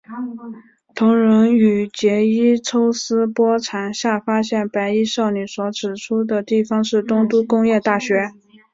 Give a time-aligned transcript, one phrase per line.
[0.95, 8.31] 桐人与结依抽丝剥茧下发现白衣少女所指出的地方是东都工业大学。